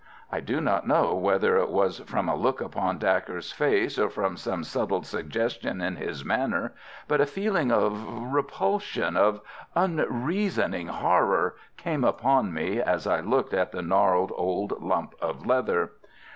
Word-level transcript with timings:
I 0.31 0.39
do 0.39 0.59
not 0.59 0.87
know 0.87 1.13
whether 1.13 1.57
it 1.59 1.69
was 1.69 1.99
from 1.99 2.27
a 2.27 2.35
look 2.35 2.59
upon 2.59 2.97
Dacre's 2.97 3.51
face, 3.51 3.99
or 3.99 4.09
from 4.09 4.35
some 4.35 4.63
subtle 4.63 5.03
suggestion 5.03 5.79
in 5.79 5.97
his 5.97 6.25
manner, 6.25 6.73
but 7.07 7.21
a 7.21 7.27
feeling 7.27 7.71
of 7.71 8.33
repulsion, 8.33 9.15
of 9.15 9.41
unreasoning 9.75 10.87
horror, 10.87 11.55
came 11.77 12.03
upon 12.03 12.51
me 12.51 12.81
as 12.81 13.05
I 13.05 13.19
looked 13.19 13.53
at 13.53 13.71
the 13.73 13.83
gnarled 13.83 14.31
old 14.35 14.81
lump 14.81 15.13
of 15.21 15.45
leather. 15.45 15.91